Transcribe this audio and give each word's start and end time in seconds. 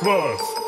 Christmas. 0.00 0.59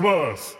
Christmas! 0.00 0.59